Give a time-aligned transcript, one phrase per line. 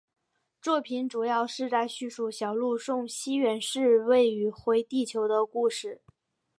[0.63, 6.01] 作品主要是在叙述小路送西远寺未宇回地球的故事。